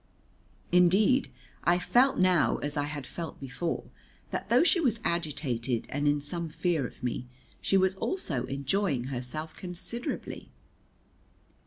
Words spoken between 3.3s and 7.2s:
before, that though she was agitated and in some fear of